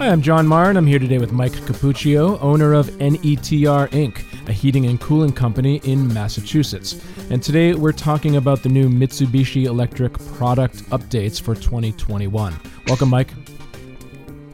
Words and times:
Hi, 0.00 0.08
I'm 0.08 0.22
John 0.22 0.46
Marr, 0.46 0.70
and 0.70 0.78
I'm 0.78 0.86
here 0.86 0.98
today 0.98 1.18
with 1.18 1.30
Mike 1.30 1.52
Capuccio, 1.52 2.40
owner 2.40 2.72
of 2.72 2.86
NETR 2.86 3.90
Inc., 3.90 4.48
a 4.48 4.52
heating 4.54 4.86
and 4.86 4.98
cooling 4.98 5.30
company 5.30 5.76
in 5.84 6.10
Massachusetts. 6.14 7.04
And 7.28 7.42
today 7.42 7.74
we're 7.74 7.92
talking 7.92 8.36
about 8.36 8.62
the 8.62 8.70
new 8.70 8.88
Mitsubishi 8.88 9.66
Electric 9.66 10.14
product 10.36 10.76
updates 10.88 11.38
for 11.38 11.54
2021. 11.54 12.58
Welcome, 12.86 13.10
Mike. 13.10 13.28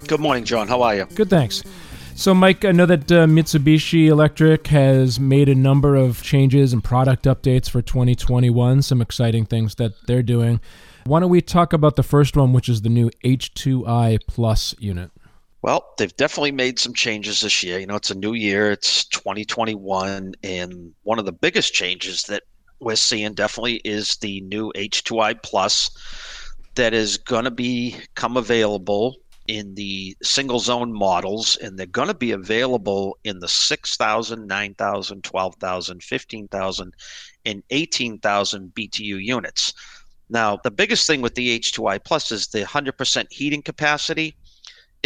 Good 0.08 0.18
morning, 0.18 0.42
John. 0.42 0.66
How 0.66 0.82
are 0.82 0.96
you? 0.96 1.06
Good, 1.14 1.30
thanks. 1.30 1.62
So, 2.16 2.34
Mike, 2.34 2.64
I 2.64 2.72
know 2.72 2.86
that 2.86 3.12
uh, 3.12 3.26
Mitsubishi 3.26 4.08
Electric 4.08 4.66
has 4.66 5.20
made 5.20 5.48
a 5.48 5.54
number 5.54 5.94
of 5.94 6.24
changes 6.24 6.72
and 6.72 6.82
product 6.82 7.24
updates 7.24 7.70
for 7.70 7.82
2021, 7.82 8.82
some 8.82 9.00
exciting 9.00 9.46
things 9.46 9.76
that 9.76 9.92
they're 10.08 10.24
doing. 10.24 10.60
Why 11.04 11.20
don't 11.20 11.30
we 11.30 11.40
talk 11.40 11.72
about 11.72 11.94
the 11.94 12.02
first 12.02 12.36
one, 12.36 12.52
which 12.52 12.68
is 12.68 12.82
the 12.82 12.88
new 12.88 13.10
H2i 13.22 14.18
Plus 14.26 14.74
unit? 14.80 15.12
Well, 15.62 15.94
they've 15.98 16.16
definitely 16.16 16.52
made 16.52 16.78
some 16.78 16.94
changes 16.94 17.40
this 17.40 17.62
year. 17.62 17.78
You 17.78 17.86
know, 17.86 17.96
it's 17.96 18.10
a 18.10 18.14
new 18.14 18.34
year, 18.34 18.70
it's 18.70 19.04
2021, 19.06 20.34
and 20.42 20.92
one 21.02 21.18
of 21.18 21.24
the 21.24 21.32
biggest 21.32 21.72
changes 21.72 22.22
that 22.24 22.42
we're 22.78 22.96
seeing 22.96 23.34
definitely 23.34 23.80
is 23.84 24.16
the 24.16 24.42
new 24.42 24.70
H2i 24.76 25.42
Plus 25.42 25.90
that 26.74 26.92
is 26.92 27.16
going 27.16 27.44
to 27.44 27.50
become 27.50 28.36
available 28.36 29.16
in 29.48 29.74
the 29.74 30.16
single 30.22 30.58
zone 30.58 30.92
models, 30.92 31.56
and 31.56 31.78
they're 31.78 31.86
going 31.86 32.08
to 32.08 32.14
be 32.14 32.32
available 32.32 33.16
in 33.24 33.38
the 33.38 33.48
6,000, 33.48 34.46
9,000, 34.46 35.24
12,000, 35.24 36.02
15,000, 36.02 36.94
and 37.44 37.62
18,000 37.70 38.74
BTU 38.74 39.24
units. 39.24 39.72
Now, 40.28 40.58
the 40.62 40.70
biggest 40.70 41.06
thing 41.06 41.22
with 41.22 41.34
the 41.34 41.58
H2i 41.58 42.04
Plus 42.04 42.30
is 42.32 42.48
the 42.48 42.62
100% 42.62 43.26
heating 43.32 43.62
capacity 43.62 44.36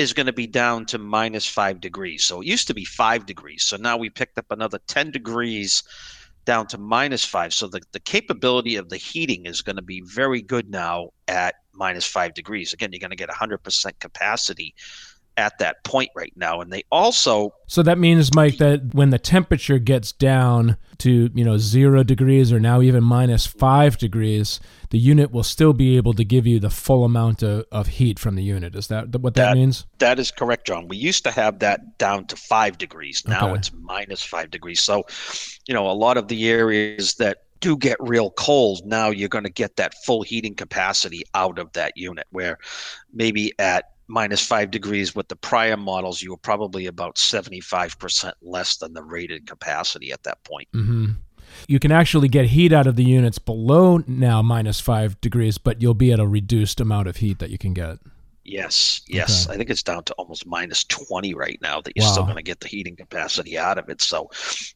is 0.01 0.15
going 0.15 0.27
to 0.27 0.33
be 0.33 0.47
down 0.47 0.87
to 0.87 0.99
minus 0.99 1.47
five 1.47 1.81
degrees. 1.81 2.25
So 2.25 2.41
it 2.41 2.47
used 2.47 2.67
to 2.69 2.75
be 2.75 2.85
five 2.85 3.27
degrees. 3.27 3.65
So 3.65 3.77
now 3.77 3.97
we 3.97 4.09
picked 4.09 4.39
up 4.39 4.47
another 4.51 4.81
10 4.87 5.11
degrees 5.11 5.83
down 6.47 6.67
to 6.69 6.79
minus 6.79 7.25
five. 7.25 7.53
So 7.53 7.69
the, 7.69 7.83
the 7.93 8.01
capability 8.01 8.77
of 8.77 8.89
the 8.89 8.97
heating 8.97 9.45
is 9.45 9.61
going 9.61 9.77
to 9.77 9.83
be 9.83 10.01
very 10.01 10.41
good 10.41 10.71
now 10.71 11.11
at 11.29 11.57
minus 11.75 12.07
five 12.07 12.33
degrees. 12.33 12.73
Again, 12.73 12.93
you're 12.93 13.01
going 13.01 13.11
to 13.11 13.17
get 13.17 13.29
100% 13.29 13.99
capacity 14.01 14.75
at 15.41 15.59
that 15.59 15.83
point 15.85 16.11
right 16.15 16.33
now. 16.37 16.61
And 16.61 16.71
they 16.71 16.85
also. 16.93 17.55
So 17.67 17.83
that 17.83 17.99
means, 17.99 18.35
Mike, 18.35 18.59
that 18.59 18.95
when 18.95 19.11
the 19.11 19.19
temperature 19.19 19.79
gets 19.79 20.13
down 20.13 20.77
to, 20.99 21.31
you 21.35 21.45
know, 21.45 21.57
zero 21.57 22.03
degrees 22.03 22.53
or 22.53 22.61
now 22.61 22.83
even 22.83 23.03
minus 23.03 23.47
five 23.47 23.97
degrees, 23.97 24.61
the 24.91 24.99
unit 24.99 25.33
will 25.33 25.43
still 25.43 25.73
be 25.73 25.97
able 25.97 26.13
to 26.13 26.25
give 26.25 26.47
you 26.47 26.61
the 26.61 26.69
full 26.69 27.05
amount 27.05 27.43
of, 27.43 27.65
of 27.73 27.87
heat 27.87 28.19
from 28.19 28.37
the 28.37 28.43
unit. 28.43 28.77
Is 28.77 28.89
that 28.89 29.19
what 29.19 29.35
that, 29.35 29.47
that 29.47 29.57
means? 29.57 29.87
That 29.99 30.19
is 30.19 30.31
correct, 30.31 30.67
John. 30.67 30.89
We 30.89 30.99
used 30.99 31.25
to 31.25 31.31
have 31.31 31.61
that 31.61 31.97
down 31.97 32.27
to 32.27 32.37
five 32.37 32.77
degrees. 32.77 33.27
Now 33.27 33.49
okay. 33.49 33.59
it's 33.59 33.73
minus 33.73 34.23
five 34.23 34.51
degrees. 34.51 34.83
So, 34.83 35.07
you 35.67 35.73
know, 35.73 35.91
a 35.91 35.93
lot 35.93 36.19
of 36.19 36.29
the 36.29 36.51
areas 36.51 37.15
that 37.15 37.39
do 37.61 37.77
get 37.77 37.97
real 38.01 38.31
cold, 38.33 38.85
now 38.85 39.11
you're 39.11 39.29
going 39.29 39.45
to 39.45 39.51
get 39.51 39.77
that 39.77 39.95
full 40.05 40.23
heating 40.23 40.55
capacity 40.55 41.23
out 41.35 41.59
of 41.59 41.73
that 41.73 41.93
unit 41.97 42.27
where 42.31 42.59
maybe 43.13 43.53
at 43.59 43.91
minus 44.11 44.45
five 44.45 44.71
degrees 44.71 45.15
with 45.15 45.29
the 45.29 45.37
prior 45.37 45.77
models, 45.77 46.21
you 46.21 46.31
were 46.31 46.37
probably 46.37 46.87
about 46.87 47.17
75% 47.17 48.33
less 48.43 48.77
than 48.77 48.93
the 48.93 49.03
rated 49.03 49.47
capacity 49.47 50.13
at 50.13 50.23
that 50.25 50.43
point. 50.45 50.69
Mm-hmm. 50.75 51.13
You 51.67 51.79
can 51.79 51.93
actually 51.93 52.29
get 52.29 52.47
heat 52.47 52.73
out 52.73 52.87
of 52.87 52.97
the 52.97 53.05
units 53.05 53.39
below 53.39 54.03
now 54.07 54.43
minus 54.43 54.81
five 54.81 55.21
degrees, 55.21 55.59
but 55.59 55.83
you'll 55.83 55.95
be 55.95 56.13
at 56.13 56.21
a 56.21 56.27
reduced 56.27 56.81
amount 56.81 57.09
of 57.09 57.17
heat 57.17 57.39
that 57.39 57.51
you 57.51 57.59
can 57.59 57.75
get. 57.75 57.99
Yes, 58.43 59.03
yes. 59.07 59.47
Okay. 59.47 59.55
I 59.55 59.57
think 59.59 59.71
it's 59.71 59.83
down 59.83 60.03
to 60.05 60.15
almost 60.15 60.47
minus 60.47 60.85
20 60.85 61.35
right 61.35 61.59
now 61.63 61.81
that 61.83 61.93
you're 61.95 62.07
wow. 62.07 62.13
still 62.13 62.25
going 62.25 62.37
to 62.37 62.43
get 62.43 62.61
the 62.61 62.69
heating 62.69 62.97
capacity 62.97 63.59
out 63.59 63.79
of 63.79 63.89
it. 63.89 64.01
So 64.01 64.31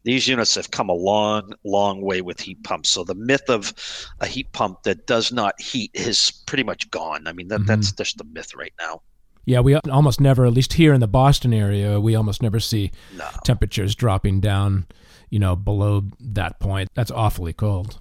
these 0.04 0.28
units 0.28 0.54
have 0.54 0.70
come 0.70 0.91
a 0.91 0.94
long, 0.94 1.53
long 1.64 2.03
way 2.03 2.20
with 2.20 2.41
heat 2.41 2.62
pumps. 2.62 2.91
So 2.91 3.04
the 3.04 3.14
myth 3.14 3.48
of 3.48 3.72
a 4.20 4.26
heat 4.26 4.53
pump 4.53 4.82
that 4.82 5.06
does 5.06 5.32
not 5.32 5.60
heat 5.60 5.91
is 5.94 6.31
pretty 6.47 6.62
much 6.62 6.91
gone. 6.91 7.26
I 7.26 7.32
mean, 7.32 7.48
that, 7.48 7.60
mm-hmm. 7.60 7.66
that's 7.66 7.92
just 7.92 8.19
the 8.19 8.25
myth 8.25 8.54
right 8.54 8.75
now. 8.78 9.03
Yeah, 9.47 9.60
we 9.60 9.75
almost 9.75 10.21
never, 10.21 10.47
at 10.47 10.53
least 10.53 10.75
here 10.75 10.94
in 10.94 11.00
the 11.00 11.09
Boston 11.09 11.53
area, 11.53 12.00
we 12.00 12.15
almost 12.15 12.43
never 12.43 12.60
see 12.60 12.93
no. 13.16 13.28
temperatures 13.44 13.94
dropping 13.94 14.41
down, 14.41 14.87
you 15.31 15.38
know, 15.38 15.55
below 15.55 16.05
that 16.21 16.60
point. 16.60 16.88
That's 16.94 17.10
awfully 17.10 17.53
cold. 17.53 17.99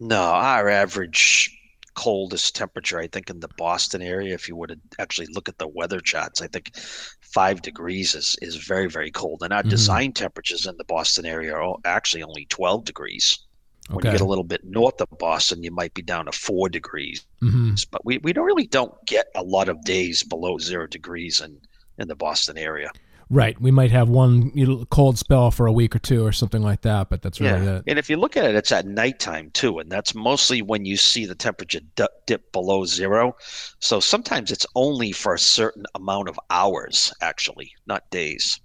No, 0.00 0.20
our 0.20 0.68
average 0.68 1.52
coldest 1.94 2.54
temperature, 2.54 2.98
I 2.98 3.08
think, 3.08 3.30
in 3.30 3.40
the 3.40 3.48
Boston 3.56 4.02
area, 4.02 4.34
if 4.34 4.48
you 4.48 4.54
were 4.54 4.68
to 4.68 4.78
actually 4.98 5.28
look 5.32 5.48
at 5.48 5.58
the 5.58 5.66
weather 5.66 6.00
charts, 6.00 6.40
I 6.40 6.46
think 6.46 6.76
five 7.20 7.62
degrees 7.62 8.14
is, 8.14 8.38
is 8.40 8.56
very, 8.56 8.88
very 8.88 9.10
cold. 9.10 9.42
And 9.42 9.52
our 9.52 9.60
mm-hmm. 9.60 9.70
design 9.70 10.12
temperatures 10.12 10.66
in 10.66 10.76
the 10.76 10.84
Boston 10.84 11.26
area 11.26 11.54
are 11.54 11.76
actually 11.84 12.22
only 12.22 12.46
12 12.46 12.84
degrees. 12.84 13.45
When 13.88 13.98
okay. 13.98 14.08
you 14.08 14.12
get 14.12 14.20
a 14.20 14.26
little 14.26 14.44
bit 14.44 14.64
north 14.64 15.00
of 15.00 15.08
Boston, 15.18 15.62
you 15.62 15.70
might 15.70 15.94
be 15.94 16.02
down 16.02 16.26
to 16.26 16.32
four 16.32 16.68
degrees. 16.68 17.24
Mm-hmm. 17.42 17.74
But 17.90 18.04
we, 18.04 18.18
we 18.18 18.32
don't 18.32 18.44
really 18.44 18.66
don't 18.66 18.94
get 19.06 19.26
a 19.34 19.42
lot 19.42 19.68
of 19.68 19.82
days 19.84 20.22
below 20.22 20.58
zero 20.58 20.86
degrees 20.86 21.40
in, 21.40 21.60
in 21.98 22.08
the 22.08 22.16
Boston 22.16 22.58
area. 22.58 22.90
Right. 23.28 23.60
We 23.60 23.72
might 23.72 23.90
have 23.90 24.08
one 24.08 24.52
cold 24.90 25.18
spell 25.18 25.50
for 25.50 25.66
a 25.66 25.72
week 25.72 25.96
or 25.96 25.98
two 25.98 26.24
or 26.24 26.30
something 26.30 26.62
like 26.62 26.82
that, 26.82 27.08
but 27.10 27.22
that's 27.22 27.40
really 27.40 27.64
yeah. 27.64 27.76
it. 27.78 27.84
And 27.88 27.98
if 27.98 28.08
you 28.08 28.16
look 28.16 28.36
at 28.36 28.44
it, 28.44 28.54
it's 28.54 28.70
at 28.70 28.86
nighttime 28.86 29.50
too, 29.50 29.80
and 29.80 29.90
that's 29.90 30.14
mostly 30.14 30.62
when 30.62 30.84
you 30.84 30.96
see 30.96 31.26
the 31.26 31.34
temperature 31.34 31.80
dip 32.26 32.52
below 32.52 32.84
zero. 32.84 33.36
So 33.80 33.98
sometimes 33.98 34.52
it's 34.52 34.66
only 34.76 35.10
for 35.10 35.34
a 35.34 35.40
certain 35.40 35.86
amount 35.96 36.28
of 36.28 36.38
hours, 36.50 37.12
actually, 37.20 37.72
not 37.86 38.08
days. 38.10 38.60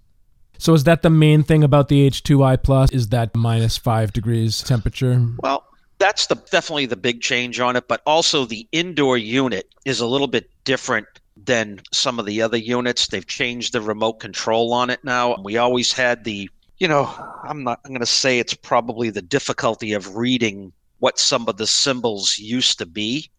So 0.61 0.75
is 0.75 0.83
that 0.83 1.01
the 1.01 1.09
main 1.09 1.41
thing 1.41 1.63
about 1.63 1.87
the 1.87 2.07
H2i 2.07 2.61
Plus? 2.61 2.91
Is 2.91 3.07
that 3.07 3.35
minus 3.35 3.77
five 3.77 4.13
degrees 4.13 4.61
temperature? 4.61 5.19
Well, 5.41 5.65
that's 5.97 6.27
the 6.27 6.35
definitely 6.35 6.85
the 6.85 6.95
big 6.95 7.21
change 7.21 7.59
on 7.59 7.75
it, 7.75 7.87
but 7.87 8.03
also 8.05 8.45
the 8.45 8.67
indoor 8.71 9.17
unit 9.17 9.67
is 9.85 9.99
a 9.99 10.05
little 10.05 10.27
bit 10.27 10.51
different 10.63 11.07
than 11.35 11.81
some 11.91 12.19
of 12.19 12.27
the 12.27 12.43
other 12.43 12.57
units. 12.57 13.07
They've 13.07 13.25
changed 13.25 13.73
the 13.73 13.81
remote 13.81 14.19
control 14.19 14.71
on 14.71 14.91
it 14.91 15.03
now. 15.03 15.35
We 15.43 15.57
always 15.57 15.91
had 15.91 16.25
the, 16.25 16.47
you 16.77 16.87
know, 16.87 17.11
I'm 17.43 17.63
not 17.63 17.79
I'm 17.83 17.89
going 17.89 18.01
to 18.01 18.05
say 18.05 18.37
it's 18.37 18.53
probably 18.53 19.09
the 19.09 19.23
difficulty 19.23 19.93
of 19.93 20.15
reading 20.15 20.73
what 20.99 21.17
some 21.17 21.49
of 21.49 21.57
the 21.57 21.65
symbols 21.65 22.37
used 22.37 22.77
to 22.77 22.85
be. 22.85 23.31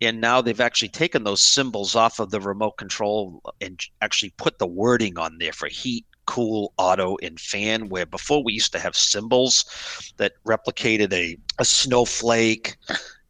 And 0.00 0.20
now 0.20 0.40
they've 0.40 0.60
actually 0.60 0.90
taken 0.90 1.24
those 1.24 1.40
symbols 1.40 1.96
off 1.96 2.20
of 2.20 2.30
the 2.30 2.40
remote 2.40 2.76
control 2.76 3.42
and 3.60 3.80
actually 4.00 4.30
put 4.36 4.60
the 4.60 4.66
wording 4.66 5.18
on 5.18 5.38
there 5.38 5.52
for 5.52 5.66
heat, 5.66 6.06
cool, 6.26 6.72
auto, 6.76 7.16
and 7.22 7.38
fan, 7.38 7.88
where 7.88 8.06
before 8.06 8.42
we 8.42 8.52
used 8.52 8.72
to 8.72 8.78
have 8.78 8.96
symbols 8.96 9.64
that 10.16 10.32
replicated 10.44 11.12
a, 11.12 11.36
a 11.58 11.64
snowflake, 11.64 12.76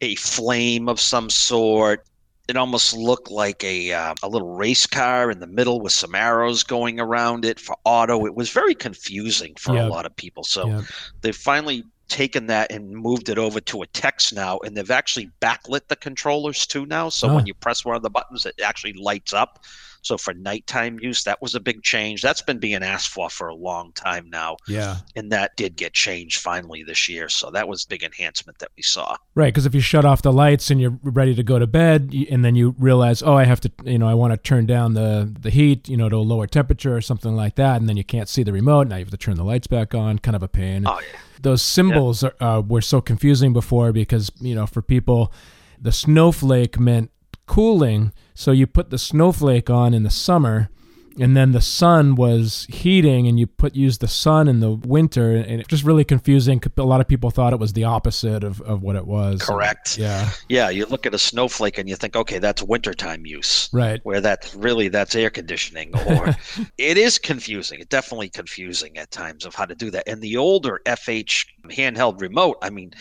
a 0.01 0.15
flame 0.17 0.89
of 0.89 1.01
some 1.01 1.31
sort. 1.31 2.05
It 2.49 2.57
almost 2.57 2.95
looked 2.95 3.31
like 3.31 3.63
a, 3.63 3.93
uh, 3.93 4.15
a 4.23 4.29
little 4.29 4.57
race 4.57 4.85
car 4.87 5.31
in 5.31 5.39
the 5.39 5.47
middle 5.47 5.81
with 5.81 5.93
some 5.93 6.15
arrows 6.15 6.65
going 6.65 6.99
around 6.99 7.45
it 7.45 7.61
for 7.61 7.77
auto. 7.85 8.27
It 8.27 8.35
was 8.35 8.51
very 8.51 8.75
confusing 8.75 9.55
for 9.55 9.75
yep. 9.75 9.87
a 9.87 9.89
lot 9.89 10.07
of 10.07 10.15
people. 10.17 10.43
So 10.43 10.67
yep. 10.67 10.85
they 11.21 11.33
finally 11.33 11.85
taken 12.13 12.47
that 12.47 12.71
and 12.71 12.91
moved 12.91 13.31
it 13.31 13.39
over 13.39 13.59
to 13.59 13.83
a 13.83 13.87
text 13.89 14.35
now, 14.35 14.59
and 14.59 14.77
they've 14.77 14.91
actually 14.91 15.31
backlit 15.41 15.89
the 15.89 15.97
controllers 15.97 16.67
too 16.67 16.87
now. 16.87 17.09
So 17.09 17.29
oh. 17.29 17.35
when 17.35 17.47
you 17.47 17.55
press 17.55 17.85
one 17.85 17.97
of 17.97 18.03
the 18.03 18.11
buttons, 18.11 18.47
it 18.47 18.61
actually 18.63 18.93
lights 18.93 19.33
up. 19.33 19.65
So 20.03 20.19
for 20.19 20.35
nighttime 20.35 20.99
use, 20.99 21.23
that 21.25 21.41
was 21.41 21.55
a 21.55 21.61
big 21.61 21.83
change. 21.83 22.23
That's 22.23 22.43
been 22.43 22.59
being 22.59 22.83
asked 22.83 23.11
for 23.11 23.31
for 23.31 23.47
a 23.47 23.55
long 23.55 23.93
time 23.93 24.29
now. 24.31 24.57
Yeah. 24.67 24.97
And 25.15 25.31
that 25.31 25.57
did 25.57 25.77
get 25.77 25.93
changed 25.93 26.41
finally 26.41 26.83
this 26.83 27.09
year. 27.09 27.29
So 27.29 27.53
that 27.53 27.69
was 27.69 27.85
big 27.85 28.03
enhancement 28.03 28.59
that 28.59 28.71
we 28.77 28.83
saw. 28.83 29.17
Right. 29.37 29.55
Because 29.55 29.65
if 29.65 29.77
you 29.77 29.81
shut 29.81 30.05
off 30.05 30.21
the 30.21 30.33
lights 30.33 30.73
and 30.73 30.81
you're 30.81 30.99
ready 31.05 31.37
to 31.37 31.45
go 31.45 31.61
to 31.61 31.69
bed, 31.69 32.13
and 32.29 32.45
then 32.45 32.57
you 32.57 32.75
realize, 32.81 33.23
oh, 33.23 33.35
I 33.35 33.45
have 33.45 33.61
to, 33.61 33.71
you 33.85 33.99
know, 33.99 34.09
I 34.09 34.15
want 34.15 34.33
to 34.33 34.37
turn 34.37 34.67
down 34.67 34.95
the, 34.95 35.33
the 35.41 35.51
heat, 35.51 35.89
you 35.89 35.97
know, 35.97 36.09
to 36.09 36.17
a 36.17 36.19
lower 36.19 36.49
temperature 36.49 36.97
or 36.97 37.01
something 37.01 37.37
like 37.37 37.55
that. 37.55 37.81
And 37.81 37.89
then 37.89 37.97
you 37.97 38.05
can't 38.05 38.29
see 38.29 38.43
the 38.43 38.53
remote. 38.53 38.89
Now 38.89 38.97
you 38.97 39.05
have 39.05 39.13
to 39.13 39.17
turn 39.17 39.37
the 39.37 39.45
lights 39.45 39.69
back 39.69 39.95
on. 39.95 40.19
Kind 40.19 40.35
of 40.35 40.43
a 40.43 40.49
pain. 40.49 40.85
Oh, 40.85 41.01
yeah. 41.01 41.19
Those 41.43 41.63
symbols 41.63 42.25
are, 42.25 42.35
uh, 42.41 42.61
were 42.61 42.81
so 42.81 43.01
confusing 43.01 43.53
before 43.53 43.93
because, 43.93 44.31
you 44.41 44.55
know, 44.55 44.67
for 44.67 44.81
people, 44.81 45.33
the 45.81 45.93
snowflake 45.93 46.79
meant 46.79 47.11
cooling. 47.47 48.13
So 48.35 48.53
you 48.53 48.67
put 48.67 48.91
the 48.91 48.99
snowflake 48.99 49.69
on 49.69 49.93
in 49.93 50.05
the 50.05 50.11
summer 50.11 50.71
and 51.19 51.37
then 51.37 51.53
the 51.53 51.61
sun 51.61 52.15
was 52.15 52.67
heating 52.71 53.27
and 53.27 53.39
you 53.39 53.47
put 53.47 53.75
use 53.75 53.99
the 53.99 54.09
sun 54.09 54.49
in 54.49 54.61
the 54.61 54.73
winter 54.73 55.33
and 55.33 55.61
it's 55.61 55.69
just 55.69 55.85
really 55.85 56.05
confusing 56.05 56.63
a 56.77 56.83
lot 56.83 57.01
of 57.01 57.09
people 57.09 57.31
thought 57.31 57.53
it 57.53 57.59
was 57.59 57.73
the 57.73 57.85
opposite 57.85 58.45
of, 58.45 58.61
of 58.63 58.83
what 58.83 58.97
it 58.97 59.07
was. 59.07 59.43
Correct. 59.43 59.99
Yeah. 59.99 60.31
Yeah 60.49 60.71
you 60.71 60.87
look 60.87 61.07
at 61.07 61.15
a 61.15 61.19
snowflake 61.19 61.79
and 61.79 61.89
you 61.89 61.97
think 61.97 62.17
okay 62.17 62.39
that's 62.39 62.63
wintertime 62.63 63.27
use. 63.27 63.69
Right. 63.73 64.01
Where 64.05 64.21
that's 64.21 64.55
really 64.55 64.89
that's 64.89 65.15
air 65.15 65.31
conditioning 65.31 65.95
or 66.07 66.37
it 66.79 66.97
is 66.97 67.19
confusing 67.19 67.81
it's 67.81 67.89
definitely 67.89 68.29
confusing 68.29 68.97
at 68.99 69.11
times 69.11 69.45
of 69.45 69.55
how 69.55 69.65
to 69.65 69.75
do 69.75 69.91
that. 69.91 70.09
And 70.09 70.21
the 70.21 70.37
older 70.37 70.81
fh 70.87 71.47
handheld 71.69 72.21
remote 72.21 72.59
i 72.63 72.71
mean 72.71 72.93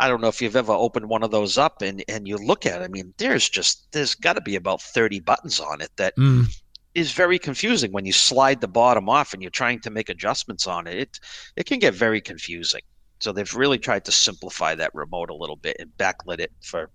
I 0.00 0.08
don't 0.08 0.20
know 0.20 0.28
if 0.28 0.42
you've 0.42 0.56
ever 0.56 0.72
opened 0.72 1.08
one 1.08 1.22
of 1.22 1.30
those 1.30 1.56
up 1.56 1.80
and, 1.80 2.02
and 2.08 2.26
you 2.26 2.36
look 2.36 2.66
at 2.66 2.82
it. 2.82 2.84
I 2.84 2.88
mean, 2.88 3.14
there's 3.18 3.48
just, 3.48 3.92
there's 3.92 4.14
got 4.14 4.32
to 4.32 4.40
be 4.40 4.56
about 4.56 4.82
30 4.82 5.20
buttons 5.20 5.60
on 5.60 5.80
it 5.80 5.90
that 5.96 6.16
mm. 6.16 6.46
Is 6.94 7.12
very 7.12 7.38
confusing 7.38 7.92
when 7.92 8.06
you 8.06 8.12
slide 8.12 8.60
the 8.60 8.68
bottom 8.68 9.08
off 9.08 9.32
and 9.32 9.42
you're 9.42 9.50
trying 9.50 9.80
to 9.80 9.90
make 9.90 10.08
adjustments 10.08 10.66
on 10.66 10.86
it. 10.86 10.96
It 10.96 11.20
it 11.56 11.66
can 11.66 11.78
get 11.78 11.94
very 11.94 12.20
confusing. 12.20 12.82
So 13.20 13.32
they've 13.32 13.54
really 13.54 13.78
tried 13.78 14.04
to 14.04 14.12
simplify 14.12 14.74
that 14.74 14.90
remote 14.92 15.30
a 15.30 15.34
little 15.34 15.56
bit 15.56 15.76
and 15.78 15.90
backlit 15.96 16.40
it 16.40 16.52
for, 16.62 16.90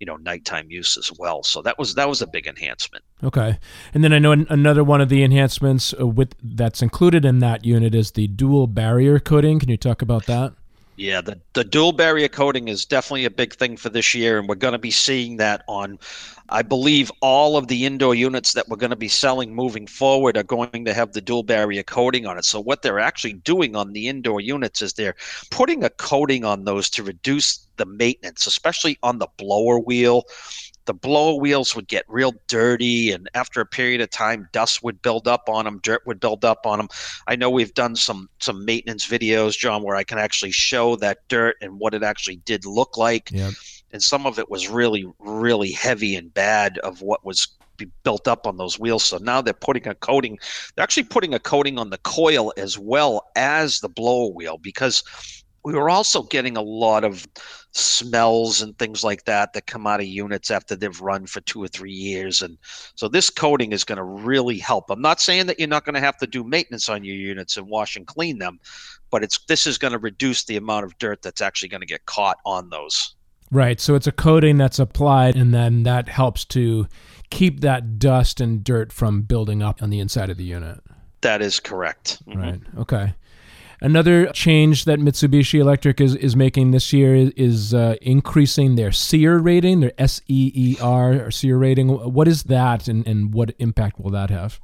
you 0.00 0.06
know, 0.06 0.16
nighttime 0.16 0.70
use 0.70 0.96
as 0.96 1.12
well. 1.18 1.42
So 1.42 1.60
that 1.62 1.78
was 1.78 1.94
that 1.96 2.08
was 2.08 2.22
a 2.22 2.26
big 2.26 2.46
enhancement. 2.46 3.04
Okay, 3.22 3.58
and 3.92 4.02
then 4.02 4.12
I 4.12 4.18
know 4.18 4.32
another 4.32 4.82
one 4.82 5.02
of 5.02 5.10
the 5.10 5.22
enhancements 5.22 5.92
uh, 6.00 6.06
with 6.06 6.34
that's 6.42 6.80
included 6.80 7.26
in 7.26 7.40
that 7.40 7.66
unit 7.66 7.94
is 7.94 8.12
the 8.12 8.28
dual 8.28 8.66
barrier 8.66 9.18
coating. 9.18 9.58
Can 9.58 9.68
you 9.68 9.76
talk 9.76 10.00
about 10.00 10.24
that? 10.26 10.54
Yeah, 10.96 11.22
the, 11.22 11.40
the 11.54 11.64
dual 11.64 11.92
barrier 11.92 12.28
coating 12.28 12.68
is 12.68 12.84
definitely 12.84 13.24
a 13.24 13.30
big 13.30 13.54
thing 13.54 13.76
for 13.76 13.88
this 13.88 14.14
year, 14.14 14.38
and 14.38 14.48
we're 14.48 14.54
going 14.54 14.72
to 14.72 14.78
be 14.78 14.92
seeing 14.92 15.38
that 15.38 15.64
on, 15.66 15.98
I 16.48 16.62
believe, 16.62 17.10
all 17.20 17.56
of 17.56 17.66
the 17.66 17.84
indoor 17.84 18.14
units 18.14 18.52
that 18.52 18.68
we're 18.68 18.76
going 18.76 18.90
to 18.90 18.96
be 18.96 19.08
selling 19.08 19.52
moving 19.52 19.88
forward 19.88 20.36
are 20.36 20.44
going 20.44 20.84
to 20.84 20.94
have 20.94 21.12
the 21.12 21.20
dual 21.20 21.42
barrier 21.42 21.82
coating 21.82 22.26
on 22.26 22.38
it. 22.38 22.44
So, 22.44 22.60
what 22.60 22.82
they're 22.82 23.00
actually 23.00 23.32
doing 23.32 23.74
on 23.74 23.92
the 23.92 24.06
indoor 24.06 24.40
units 24.40 24.82
is 24.82 24.92
they're 24.92 25.16
putting 25.50 25.82
a 25.82 25.90
coating 25.90 26.44
on 26.44 26.64
those 26.64 26.88
to 26.90 27.02
reduce 27.02 27.66
the 27.76 27.86
maintenance, 27.86 28.46
especially 28.46 28.96
on 29.02 29.18
the 29.18 29.28
blower 29.36 29.80
wheel 29.80 30.22
the 30.86 30.94
blower 30.94 31.38
wheels 31.40 31.74
would 31.74 31.88
get 31.88 32.04
real 32.08 32.32
dirty 32.46 33.10
and 33.12 33.28
after 33.34 33.60
a 33.60 33.66
period 33.66 34.00
of 34.00 34.10
time 34.10 34.48
dust 34.52 34.82
would 34.82 35.00
build 35.02 35.26
up 35.28 35.48
on 35.48 35.64
them 35.64 35.80
dirt 35.82 36.02
would 36.06 36.20
build 36.20 36.44
up 36.44 36.66
on 36.66 36.78
them 36.78 36.88
i 37.26 37.36
know 37.36 37.50
we've 37.50 37.74
done 37.74 37.96
some 37.96 38.28
some 38.40 38.64
maintenance 38.64 39.06
videos 39.06 39.58
john 39.58 39.82
where 39.82 39.96
i 39.96 40.04
can 40.04 40.18
actually 40.18 40.50
show 40.50 40.96
that 40.96 41.18
dirt 41.28 41.56
and 41.60 41.78
what 41.78 41.94
it 41.94 42.02
actually 42.02 42.36
did 42.36 42.64
look 42.64 42.96
like. 42.96 43.30
Yep. 43.30 43.54
and 43.92 44.02
some 44.02 44.26
of 44.26 44.38
it 44.38 44.50
was 44.50 44.68
really 44.68 45.06
really 45.18 45.72
heavy 45.72 46.16
and 46.16 46.32
bad 46.32 46.78
of 46.78 47.02
what 47.02 47.24
was 47.24 47.48
built 48.02 48.28
up 48.28 48.46
on 48.46 48.56
those 48.56 48.78
wheels. 48.78 49.04
So 49.04 49.18
now 49.18 49.40
they're 49.40 49.52
putting 49.52 49.88
a 49.88 49.94
coating 49.94 50.38
they're 50.74 50.82
actually 50.82 51.04
putting 51.04 51.34
a 51.34 51.38
coating 51.38 51.78
on 51.78 51.90
the 51.90 51.98
coil 51.98 52.52
as 52.56 52.78
well 52.78 53.26
as 53.36 53.80
the 53.80 53.88
blower 53.88 54.30
wheel 54.30 54.58
because 54.58 55.02
we 55.64 55.72
were 55.72 55.88
also 55.88 56.22
getting 56.22 56.56
a 56.56 56.62
lot 56.62 57.04
of 57.04 57.26
smells 57.72 58.60
and 58.60 58.78
things 58.78 59.02
like 59.02 59.24
that 59.24 59.52
that 59.54 59.66
come 59.66 59.86
out 59.86 60.00
of 60.00 60.06
units 60.06 60.50
after 60.50 60.76
they've 60.76 61.00
run 61.00 61.26
for 61.26 61.40
two 61.40 61.62
or 61.62 61.68
three 61.68 61.92
years 61.92 62.42
and 62.42 62.56
so 62.94 63.08
this 63.08 63.30
coating 63.30 63.72
is 63.72 63.82
going 63.82 63.96
to 63.96 64.04
really 64.04 64.58
help. 64.58 64.90
I'm 64.90 65.00
not 65.00 65.20
saying 65.20 65.46
that 65.46 65.58
you're 65.58 65.68
not 65.68 65.84
going 65.84 65.94
to 65.94 66.00
have 66.00 66.18
to 66.18 66.26
do 66.26 66.44
maintenance 66.44 66.88
on 66.88 67.02
your 67.02 67.16
units 67.16 67.56
and 67.56 67.66
wash 67.66 67.96
and 67.96 68.06
clean 68.06 68.38
them 68.38 68.60
but 69.10 69.24
it's 69.24 69.38
this 69.46 69.66
is 69.66 69.78
going 69.78 69.92
to 69.92 69.98
reduce 69.98 70.44
the 70.44 70.56
amount 70.56 70.84
of 70.84 70.96
dirt 70.98 71.22
that's 71.22 71.40
actually 71.40 71.68
going 71.68 71.80
to 71.80 71.86
get 71.86 72.04
caught 72.06 72.38
on 72.44 72.68
those. 72.68 73.14
Right 73.50 73.80
so 73.80 73.94
it's 73.94 74.06
a 74.06 74.12
coating 74.12 74.58
that's 74.58 74.78
applied 74.78 75.34
and 75.34 75.54
then 75.54 75.82
that 75.84 76.08
helps 76.08 76.44
to 76.46 76.86
keep 77.30 77.60
that 77.60 77.98
dust 77.98 78.40
and 78.40 78.62
dirt 78.62 78.92
from 78.92 79.22
building 79.22 79.62
up 79.62 79.82
on 79.82 79.90
the 79.90 79.98
inside 79.98 80.30
of 80.30 80.36
the 80.36 80.44
unit. 80.44 80.80
That 81.22 81.40
is 81.40 81.58
correct. 81.58 82.22
Mm-hmm. 82.28 82.38
right 82.38 82.60
okay 82.78 83.14
Another 83.80 84.26
change 84.32 84.84
that 84.84 84.98
Mitsubishi 84.98 85.58
Electric 85.58 86.00
is, 86.00 86.14
is 86.16 86.36
making 86.36 86.70
this 86.70 86.92
year 86.92 87.14
is, 87.14 87.30
is 87.36 87.74
uh, 87.74 87.96
increasing 88.00 88.76
their 88.76 88.92
SEER 88.92 89.38
rating, 89.38 89.80
their 89.80 89.92
S 89.98 90.20
E 90.28 90.52
E 90.54 90.76
R 90.80 91.26
or 91.26 91.30
SEER 91.30 91.58
rating. 91.58 91.88
What 91.88 92.28
is 92.28 92.44
that 92.44 92.88
and, 92.88 93.06
and 93.06 93.32
what 93.34 93.54
impact 93.58 93.98
will 93.98 94.10
that 94.10 94.30
have? 94.30 94.60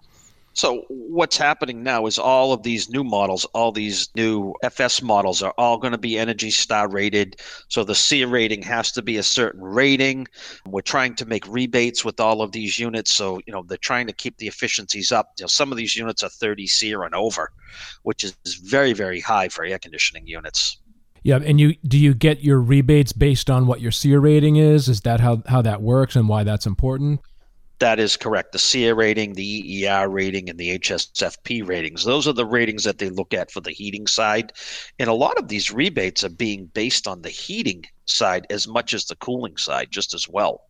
So 0.53 0.85
what's 0.89 1.37
happening 1.37 1.83
now 1.83 2.07
is 2.07 2.19
all 2.19 2.53
of 2.53 2.65
these 2.65 2.91
new 2.91 3.05
models, 3.05 3.45
all 3.47 3.71
these 3.71 4.09
new 4.17 4.53
FS 4.63 5.01
models 5.01 5.43
are 5.43 5.55
all 5.57 5.79
going 5.79 5.93
to 5.93 5.99
be 5.99 6.19
Energy 6.19 6.51
Star 6.51 6.89
rated. 6.89 7.41
So 7.69 7.85
the 7.85 7.95
SEER 7.95 8.27
rating 8.27 8.63
has 8.63 8.91
to 8.93 9.03
be 9.03 9.17
a 9.17 9.23
certain 9.23 9.63
rating. 9.63 10.27
We're 10.67 10.81
trying 10.81 11.15
to 11.17 11.27
make 11.27 11.47
rebates 11.47 12.05
with 12.05 12.19
all 12.19 12.43
of 12.43 12.53
these 12.53 12.79
units, 12.79 13.13
so 13.13 13.41
you 13.47 13.53
know 13.53 13.63
they're 13.63 13.79
trying 13.79 14.09
to 14.09 14.13
keep 14.13 14.39
the 14.39 14.49
efficiencies 14.49 15.13
up. 15.13 15.33
You 15.39 15.45
know, 15.45 15.49
some 15.49 15.71
of 15.71 15.79
these 15.79 15.97
units 15.97 16.23
are 16.23 16.29
30 16.29 16.67
SEER 16.67 17.05
and 17.05 17.15
over, 17.15 17.53
which 18.03 18.25
is 18.25 18.35
very 18.65 18.93
very 18.93 19.21
high 19.21 19.49
for 19.49 19.65
air 19.65 19.79
conditioning 19.79 20.27
units. 20.27 20.79
Yeah, 21.23 21.39
and 21.45 21.61
you 21.61 21.77
do 21.87 21.99
you 21.99 22.15
get 22.15 22.43
your 22.43 22.61
rebates 22.61 23.13
based 23.13 23.51
on 23.51 23.67
what 23.67 23.81
your 23.81 23.93
SEER 23.93 24.21
rating 24.21 24.57
is? 24.57 24.89
Is 24.89 25.03
that 25.03 25.21
how 25.21 25.43
how 25.47 25.63
that 25.63 25.81
works 25.81 26.17
and 26.17 26.29
why 26.29 26.45
that's 26.45 26.67
important? 26.67 27.21
That 27.81 27.99
is 27.99 28.17
correct. 28.17 28.53
The 28.53 28.59
SEER 28.59 28.95
rating, 28.95 29.33
the 29.33 29.87
EER 29.87 30.09
rating, 30.09 30.51
and 30.51 30.59
the 30.59 30.79
HSFP 30.79 31.67
ratings. 31.67 32.05
Those 32.05 32.29
are 32.29 32.35
the 32.35 32.45
ratings 32.45 32.85
that 32.85 32.99
they 32.99 33.09
look 33.09 33.33
at 33.33 33.51
for 33.51 33.61
the 33.61 33.71
heating 33.71 34.07
side. 34.07 34.53
And 34.99 35.09
a 35.09 35.15
lot 35.15 35.39
of 35.39 35.49
these 35.49 35.73
rebates 35.73 36.23
are 36.23 36.29
being 36.29 36.67
based 36.67 37.09
on 37.09 37.23
the 37.23 37.31
heating 37.31 37.85
side 38.05 38.47
as 38.51 38.69
much 38.69 38.93
as 38.93 39.07
the 39.07 39.17
cooling 39.17 39.57
side, 39.57 39.89
just 39.91 40.13
as 40.13 40.29
well. 40.29 40.63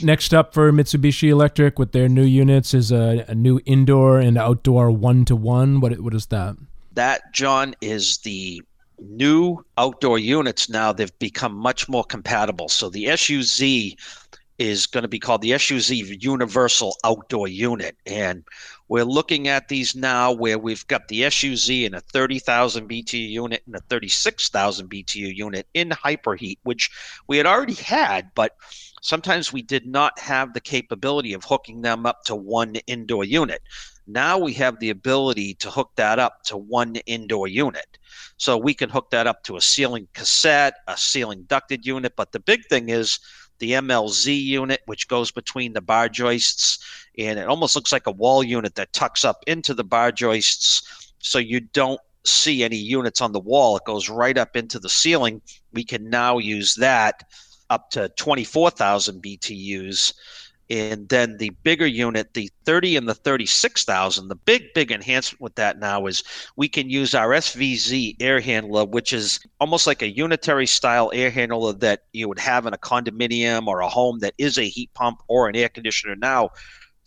Next 0.00 0.32
up 0.32 0.54
for 0.54 0.70
Mitsubishi 0.70 1.28
Electric 1.28 1.76
with 1.76 1.90
their 1.90 2.08
new 2.08 2.24
units 2.24 2.72
is 2.72 2.92
a, 2.92 3.24
a 3.26 3.34
new 3.34 3.60
indoor 3.66 4.20
and 4.20 4.38
outdoor 4.38 4.92
one 4.92 5.24
to 5.24 5.34
one. 5.34 5.80
What 5.80 5.98
what 5.98 6.14
is 6.14 6.26
that? 6.26 6.56
That 6.92 7.32
John 7.32 7.74
is 7.80 8.18
the 8.18 8.62
new 9.00 9.64
outdoor 9.76 10.18
units 10.18 10.68
now 10.68 10.92
they've 10.92 11.18
become 11.18 11.54
much 11.54 11.88
more 11.88 12.04
compatible. 12.04 12.68
So 12.68 12.88
the 12.90 13.16
SUZ 13.16 13.94
is 14.58 14.86
going 14.86 15.02
to 15.02 15.08
be 15.08 15.20
called 15.20 15.42
the 15.42 15.56
SUZ 15.56 15.90
Universal 16.22 16.96
Outdoor 17.04 17.46
Unit. 17.46 17.96
And 18.06 18.44
we're 18.88 19.04
looking 19.04 19.46
at 19.46 19.68
these 19.68 19.94
now 19.94 20.32
where 20.32 20.58
we've 20.58 20.86
got 20.88 21.08
the 21.08 21.30
SUZ 21.30 21.68
in 21.70 21.94
a 21.94 22.00
30,000 22.00 22.88
BTU 22.88 23.28
unit 23.28 23.62
and 23.66 23.76
a 23.76 23.80
36,000 23.80 24.88
BTU 24.88 25.34
unit 25.34 25.66
in 25.74 25.90
hyperheat, 25.90 26.58
which 26.64 26.90
we 27.28 27.36
had 27.36 27.46
already 27.46 27.74
had, 27.74 28.30
but 28.34 28.56
sometimes 29.00 29.52
we 29.52 29.62
did 29.62 29.86
not 29.86 30.18
have 30.18 30.52
the 30.52 30.60
capability 30.60 31.32
of 31.34 31.44
hooking 31.44 31.82
them 31.82 32.04
up 32.04 32.24
to 32.24 32.34
one 32.34 32.76
indoor 32.86 33.24
unit. 33.24 33.62
Now 34.08 34.38
we 34.38 34.54
have 34.54 34.80
the 34.80 34.90
ability 34.90 35.54
to 35.54 35.70
hook 35.70 35.90
that 35.96 36.18
up 36.18 36.42
to 36.44 36.56
one 36.56 36.96
indoor 37.06 37.46
unit. 37.46 37.98
So 38.38 38.56
we 38.56 38.72
can 38.72 38.88
hook 38.88 39.10
that 39.10 39.26
up 39.26 39.44
to 39.44 39.56
a 39.56 39.60
ceiling 39.60 40.08
cassette, 40.14 40.74
a 40.88 40.96
ceiling 40.96 41.42
ducted 41.42 41.84
unit. 41.84 42.14
But 42.16 42.32
the 42.32 42.40
big 42.40 42.64
thing 42.66 42.88
is 42.88 43.20
the 43.58 43.72
MLZ 43.72 44.42
unit, 44.42 44.80
which 44.86 45.08
goes 45.08 45.30
between 45.30 45.72
the 45.72 45.80
bar 45.80 46.08
joists, 46.08 46.78
and 47.18 47.38
it 47.38 47.48
almost 47.48 47.74
looks 47.74 47.92
like 47.92 48.06
a 48.06 48.12
wall 48.12 48.42
unit 48.42 48.74
that 48.76 48.92
tucks 48.92 49.24
up 49.24 49.42
into 49.46 49.74
the 49.74 49.84
bar 49.84 50.12
joists, 50.12 51.12
so 51.18 51.38
you 51.38 51.60
don't 51.60 52.00
see 52.24 52.62
any 52.62 52.76
units 52.76 53.20
on 53.20 53.32
the 53.32 53.40
wall. 53.40 53.76
It 53.76 53.84
goes 53.84 54.08
right 54.08 54.36
up 54.36 54.56
into 54.56 54.78
the 54.78 54.88
ceiling. 54.88 55.40
We 55.72 55.84
can 55.84 56.08
now 56.08 56.38
use 56.38 56.74
that 56.76 57.24
up 57.70 57.90
to 57.90 58.08
24,000 58.10 59.22
BTUs 59.22 60.14
and 60.70 61.08
then 61.08 61.38
the 61.38 61.50
bigger 61.62 61.86
unit, 61.86 62.34
the 62.34 62.50
30 62.66 62.96
and 62.96 63.08
the 63.08 63.14
36,000, 63.14 64.28
the 64.28 64.34
big, 64.34 64.64
big 64.74 64.92
enhancement 64.92 65.40
with 65.40 65.54
that 65.54 65.78
now 65.78 66.06
is 66.06 66.22
we 66.56 66.68
can 66.68 66.90
use 66.90 67.14
our 67.14 67.30
SVZ 67.30 68.16
air 68.20 68.38
handler, 68.40 68.84
which 68.84 69.12
is 69.12 69.40
almost 69.60 69.86
like 69.86 70.02
a 70.02 70.14
unitary 70.14 70.66
style 70.66 71.10
air 71.14 71.30
handler 71.30 71.72
that 71.72 72.02
you 72.12 72.28
would 72.28 72.38
have 72.38 72.66
in 72.66 72.74
a 72.74 72.78
condominium 72.78 73.66
or 73.66 73.80
a 73.80 73.88
home 73.88 74.18
that 74.18 74.34
is 74.36 74.58
a 74.58 74.68
heat 74.68 74.92
pump 74.92 75.22
or 75.28 75.48
an 75.48 75.56
air 75.56 75.70
conditioner 75.70 76.16
now 76.16 76.50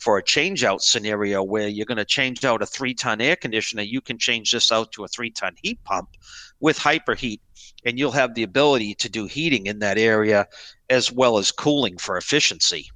for 0.01 0.18
a 0.18 0.24
change 0.24 0.63
out 0.63 0.82
scenario 0.82 1.44
where 1.44 1.68
you're 1.68 1.86
going 1.86 1.98
to 1.98 2.06
change 2.06 2.44
out 2.44 2.63
a 2.63 2.65
three 2.65 2.96
ton 2.96 3.22
air 3.22 3.36
conditioner, 3.36 3.84
you 3.84 4.01
can 4.01 4.18
change 4.18 4.51
this 4.51 4.72
out 4.72 4.91
to 4.91 5.03
a 5.03 5.08
three 5.08 5.30
ton 5.30 5.53
heat 5.62 5.80
pump 5.84 6.10
with 6.60 6.80
hyperheat, 6.80 7.39
and 7.86 8.00
you'll 8.00 8.12
have 8.12 8.34
the 8.34 8.41
ability 8.41 8.96
to 8.96 9.10
do 9.10 9.27
heating 9.27 9.68
in 9.68 9.77
that 9.80 10.00
area 10.00 10.48
as 10.89 11.12
well 11.12 11.38
as 11.38 11.51
cooling 11.51 11.98
for 11.98 12.18
efficiency. 12.18 12.89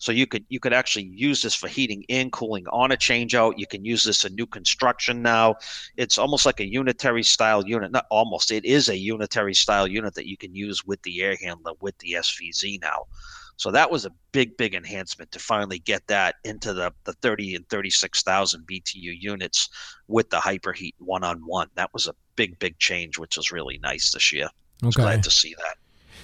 So 0.00 0.12
you 0.12 0.26
could 0.26 0.46
you 0.48 0.58
could 0.58 0.72
actually 0.72 1.12
use 1.14 1.42
this 1.42 1.54
for 1.54 1.68
heating 1.68 2.04
and 2.08 2.32
cooling 2.32 2.66
on 2.68 2.90
a 2.90 2.96
changeout. 2.96 3.58
You 3.58 3.66
can 3.66 3.84
use 3.84 4.02
this 4.02 4.24
in 4.24 4.34
new 4.34 4.46
construction 4.46 5.20
now. 5.20 5.56
It's 5.98 6.16
almost 6.16 6.46
like 6.46 6.58
a 6.58 6.66
unitary 6.66 7.22
style 7.22 7.64
unit. 7.66 7.92
Not 7.92 8.06
almost. 8.10 8.50
It 8.50 8.64
is 8.64 8.88
a 8.88 8.96
unitary 8.96 9.54
style 9.54 9.86
unit 9.86 10.14
that 10.14 10.26
you 10.26 10.38
can 10.38 10.54
use 10.54 10.86
with 10.86 11.02
the 11.02 11.20
air 11.20 11.36
handler 11.40 11.72
with 11.80 11.96
the 11.98 12.12
SVZ 12.12 12.80
now. 12.80 13.04
So 13.56 13.70
that 13.72 13.90
was 13.90 14.06
a 14.06 14.12
big, 14.32 14.56
big 14.56 14.74
enhancement 14.74 15.32
to 15.32 15.38
finally 15.38 15.80
get 15.80 16.06
that 16.06 16.36
into 16.44 16.72
the, 16.72 16.94
the 17.04 17.12
30 17.12 17.56
and 17.56 17.68
36,000 17.68 18.66
BTU 18.66 19.20
units 19.20 19.68
with 20.08 20.30
the 20.30 20.38
hyperheat 20.38 20.94
one 20.96 21.24
on 21.24 21.42
one. 21.44 21.68
That 21.74 21.92
was 21.92 22.08
a 22.08 22.14
big, 22.36 22.58
big 22.58 22.78
change, 22.78 23.18
which 23.18 23.36
was 23.36 23.52
really 23.52 23.78
nice 23.82 24.12
this 24.12 24.32
year. 24.32 24.46
Okay. 24.46 24.84
I 24.84 24.86
was 24.86 24.96
glad 24.96 25.22
to 25.24 25.30
see 25.30 25.54
that. 25.58 25.76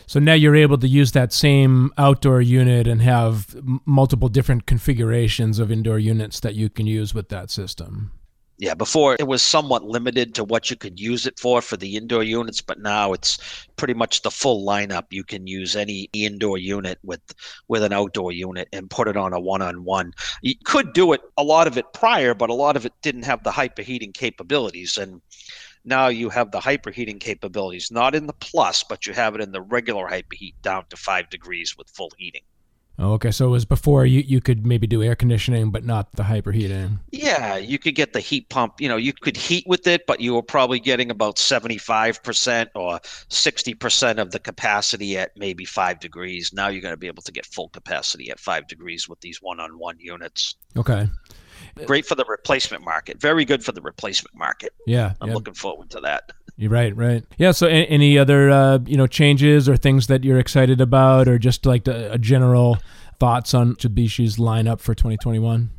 So 0.06 0.20
now 0.20 0.34
you're 0.34 0.56
able 0.56 0.78
to 0.78 0.88
use 0.88 1.12
that 1.12 1.32
same 1.32 1.92
outdoor 1.98 2.40
unit 2.40 2.86
and 2.86 3.02
have 3.02 3.54
m- 3.56 3.80
multiple 3.84 4.28
different 4.28 4.66
configurations 4.66 5.58
of 5.58 5.72
indoor 5.72 5.98
units 5.98 6.40
that 6.40 6.54
you 6.54 6.70
can 6.70 6.86
use 6.86 7.12
with 7.12 7.28
that 7.30 7.50
system. 7.50 8.12
Yeah, 8.58 8.72
before 8.72 9.16
it 9.18 9.26
was 9.26 9.42
somewhat 9.42 9.84
limited 9.84 10.34
to 10.36 10.44
what 10.44 10.70
you 10.70 10.76
could 10.76 10.98
use 10.98 11.26
it 11.26 11.38
for 11.38 11.60
for 11.60 11.76
the 11.76 11.96
indoor 11.96 12.22
units, 12.22 12.62
but 12.62 12.80
now 12.80 13.12
it's 13.12 13.66
pretty 13.76 13.92
much 13.92 14.22
the 14.22 14.30
full 14.30 14.66
lineup. 14.66 15.04
You 15.10 15.25
can 15.25 15.46
use 15.46 15.76
any 15.76 16.08
indoor 16.14 16.56
unit 16.56 16.98
with 17.02 17.20
with 17.68 17.82
an 17.82 17.92
outdoor 17.92 18.32
unit 18.32 18.68
and 18.72 18.88
put 18.88 19.08
it 19.08 19.16
on 19.16 19.34
a 19.34 19.40
one-on-one. 19.40 20.14
You 20.40 20.54
could 20.64 20.94
do 20.94 21.12
it 21.12 21.20
a 21.36 21.44
lot 21.44 21.66
of 21.66 21.76
it 21.76 21.92
prior, 21.92 22.32
but 22.32 22.48
a 22.48 22.54
lot 22.54 22.76
of 22.76 22.86
it 22.86 22.94
didn't 23.02 23.25
have 23.25 23.42
the 23.44 23.50
hyperheating 23.50 24.14
capabilities 24.14 24.96
and 24.96 25.20
now 25.86 26.08
you 26.08 26.28
have 26.30 26.50
the 26.50 26.60
hyperheating 26.60 27.20
capabilities, 27.20 27.90
not 27.90 28.14
in 28.14 28.26
the 28.26 28.34
plus, 28.34 28.84
but 28.84 29.06
you 29.06 29.14
have 29.14 29.34
it 29.34 29.40
in 29.40 29.52
the 29.52 29.62
regular 29.62 30.06
hyperheat 30.06 30.54
down 30.62 30.84
to 30.90 30.96
five 30.96 31.30
degrees 31.30 31.76
with 31.78 31.88
full 31.90 32.12
heating. 32.18 32.42
Oh, 32.98 33.12
okay, 33.12 33.30
so 33.30 33.46
it 33.46 33.50
was 33.50 33.66
before 33.66 34.06
you, 34.06 34.20
you 34.20 34.40
could 34.40 34.66
maybe 34.66 34.86
do 34.86 35.02
air 35.02 35.14
conditioning, 35.14 35.70
but 35.70 35.84
not 35.84 36.12
the 36.12 36.22
hyperheating. 36.22 36.98
Yeah, 37.10 37.56
you 37.56 37.78
could 37.78 37.94
get 37.94 38.14
the 38.14 38.20
heat 38.20 38.48
pump. 38.48 38.80
You 38.80 38.88
know, 38.88 38.96
you 38.96 39.12
could 39.12 39.36
heat 39.36 39.66
with 39.66 39.86
it, 39.86 40.06
but 40.06 40.20
you 40.20 40.34
were 40.34 40.42
probably 40.42 40.80
getting 40.80 41.10
about 41.10 41.36
75% 41.36 42.68
or 42.74 42.98
60% 43.00 44.18
of 44.18 44.30
the 44.30 44.38
capacity 44.38 45.18
at 45.18 45.36
maybe 45.36 45.66
five 45.66 46.00
degrees. 46.00 46.54
Now 46.54 46.68
you're 46.68 46.80
going 46.80 46.94
to 46.94 46.98
be 46.98 47.06
able 47.06 47.22
to 47.24 47.32
get 47.32 47.44
full 47.44 47.68
capacity 47.68 48.30
at 48.30 48.40
five 48.40 48.66
degrees 48.66 49.08
with 49.08 49.20
these 49.20 49.42
one 49.42 49.60
on 49.60 49.78
one 49.78 49.98
units. 49.98 50.54
Okay. 50.74 51.06
Great 51.84 52.06
for 52.06 52.14
the 52.14 52.24
replacement 52.26 52.82
market. 52.82 53.20
Very 53.20 53.44
good 53.44 53.62
for 53.62 53.72
the 53.72 53.82
replacement 53.82 54.34
market. 54.34 54.72
Yeah. 54.86 55.12
I'm 55.20 55.28
yeah. 55.28 55.34
looking 55.34 55.54
forward 55.54 55.90
to 55.90 56.00
that. 56.00 56.32
You're 56.58 56.70
right, 56.70 56.96
right. 56.96 57.22
Yeah. 57.36 57.50
So, 57.50 57.66
any 57.66 58.18
other 58.18 58.50
uh, 58.50 58.78
you 58.86 58.96
know 58.96 59.06
changes 59.06 59.68
or 59.68 59.76
things 59.76 60.06
that 60.06 60.25
you're 60.25 60.38
excited 60.38 60.80
about, 60.80 61.28
or 61.28 61.38
just 61.38 61.66
like 61.66 61.86
a 61.86 62.16
general 62.18 62.78
thoughts 63.18 63.52
on 63.52 63.75
Mitsubishi's 63.75 64.36
lineup 64.36 64.80
for 64.80 64.94
2021? 64.94 65.70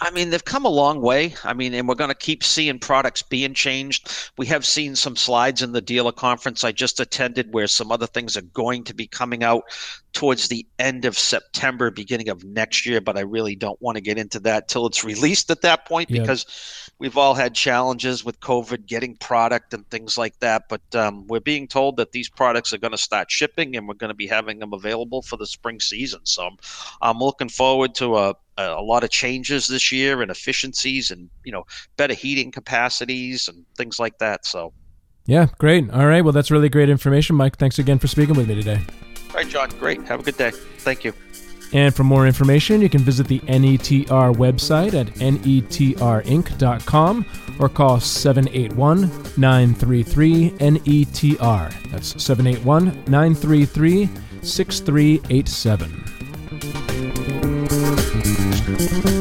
I 0.00 0.10
mean, 0.10 0.30
they've 0.30 0.44
come 0.44 0.64
a 0.64 0.70
long 0.70 1.00
way. 1.00 1.34
I 1.44 1.54
mean, 1.54 1.72
and 1.74 1.88
we're 1.88 1.94
going 1.94 2.10
to 2.10 2.14
keep 2.16 2.42
seeing 2.42 2.78
products 2.78 3.22
being 3.22 3.54
changed. 3.54 4.30
We 4.36 4.46
have 4.46 4.66
seen 4.66 4.96
some 4.96 5.16
slides 5.16 5.62
in 5.62 5.72
the 5.72 5.80
dealer 5.80 6.12
conference 6.12 6.64
I 6.64 6.72
just 6.72 7.00
attended 7.00 7.52
where 7.52 7.66
some 7.66 7.92
other 7.92 8.06
things 8.06 8.36
are 8.36 8.42
going 8.42 8.84
to 8.84 8.94
be 8.94 9.06
coming 9.06 9.44
out 9.44 9.64
towards 10.12 10.48
the 10.48 10.66
end 10.78 11.04
of 11.04 11.18
September, 11.18 11.90
beginning 11.90 12.28
of 12.28 12.44
next 12.44 12.86
year, 12.86 13.00
but 13.00 13.16
I 13.16 13.20
really 13.20 13.56
don't 13.56 13.80
want 13.80 13.96
to 13.96 14.00
get 14.00 14.18
into 14.18 14.40
that 14.40 14.68
till 14.68 14.86
it's 14.86 15.04
released 15.04 15.50
at 15.50 15.62
that 15.62 15.86
point 15.86 16.10
Yeah. 16.10 16.20
because 16.22 16.90
we've 16.98 17.16
all 17.16 17.34
had 17.34 17.54
challenges 17.54 18.24
with 18.24 18.40
COVID 18.40 18.86
getting 18.86 19.16
product 19.16 19.74
and 19.74 19.88
things 19.90 20.16
like 20.16 20.38
that. 20.40 20.64
But 20.68 20.94
um, 20.94 21.26
we're 21.26 21.40
being 21.40 21.66
told 21.66 21.96
that 21.96 22.12
these 22.12 22.28
products 22.28 22.72
are 22.72 22.78
going 22.78 22.92
to 22.92 22.98
start 22.98 23.30
shipping 23.30 23.76
and 23.76 23.88
we're 23.88 23.94
going 23.94 24.10
to 24.10 24.14
be 24.14 24.26
having 24.26 24.58
them 24.58 24.72
available 24.72 25.22
for 25.22 25.36
the 25.36 25.46
spring 25.46 25.80
season. 25.80 26.20
So 26.24 26.46
I'm, 26.46 26.56
I'm 27.02 27.18
looking 27.18 27.48
forward 27.48 27.94
to 27.96 28.16
a, 28.16 28.34
a 28.56 28.80
lot 28.80 29.04
of 29.04 29.10
changes 29.10 29.66
this 29.66 29.90
year 29.90 30.22
and 30.22 30.30
efficiencies 30.30 31.10
and, 31.10 31.28
you 31.44 31.52
know, 31.52 31.64
better 31.96 32.14
heating 32.14 32.52
capacities 32.52 33.48
and 33.48 33.64
things 33.76 33.98
like 33.98 34.18
that. 34.18 34.46
So, 34.46 34.72
Yeah, 35.26 35.46
great. 35.58 35.90
All 35.90 36.06
right. 36.06 36.22
Well, 36.22 36.32
that's 36.32 36.50
really 36.50 36.68
great 36.68 36.88
information, 36.88 37.36
Mike. 37.36 37.56
Thanks 37.56 37.78
again 37.78 37.98
for 37.98 38.06
speaking 38.06 38.36
with 38.36 38.48
me 38.48 38.54
today. 38.54 38.80
all 39.30 39.36
right, 39.36 39.48
John, 39.48 39.70
great. 39.78 40.02
Have 40.02 40.20
a 40.20 40.22
good 40.22 40.36
day. 40.36 40.50
Thank 40.78 41.04
you. 41.04 41.12
And 41.72 41.94
for 41.94 42.04
more 42.04 42.26
information, 42.26 42.80
you 42.80 42.88
can 42.88 43.00
visit 43.00 43.26
the 43.26 43.40
NETR 43.40 44.34
website 44.36 44.94
at 44.94 45.08
netrinc.com 45.14 47.26
or 47.58 47.68
call 47.68 48.00
781 48.00 49.00
933 49.36 50.50
NETR. 50.50 51.90
That's 51.90 52.22
781 52.22 52.84
933 53.06 54.08
6387. 54.42 56.04
Thank 58.76 59.04
you. 59.04 59.13